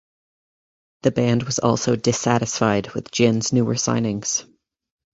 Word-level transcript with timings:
The 1.03 1.11
band 1.11 1.43
was 1.43 1.59
also 1.59 1.95
dissatisfied 1.95 2.95
with 2.95 3.11
Ginn's 3.11 3.53
newer 3.53 3.75
signings. 3.75 4.47